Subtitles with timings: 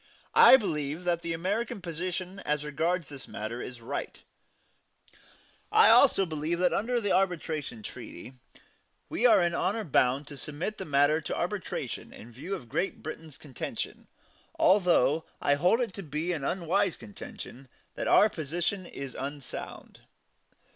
[0.33, 4.19] I believe that the American position as regards this matter is right;
[5.11, 5.17] but
[5.77, 8.33] I also believe that under the arbitration treaty
[9.09, 13.03] we are in honor bound to submit the matter to arbitration in view of Great
[13.03, 14.07] Britain's contention
[14.57, 19.99] although I hold it to be an unwise contention that our position is unsound.